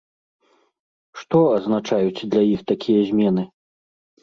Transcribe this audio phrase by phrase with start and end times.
[1.19, 3.49] Што азначаюць для іх такія змены?